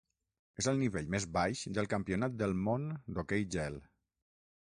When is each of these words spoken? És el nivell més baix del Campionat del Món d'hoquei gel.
És 0.61 0.67
el 0.69 0.79
nivell 0.83 1.11
més 1.15 1.27
baix 1.35 1.61
del 1.77 1.91
Campionat 1.91 2.39
del 2.43 2.57
Món 2.69 2.89
d'hoquei 3.17 3.47
gel. 3.57 3.77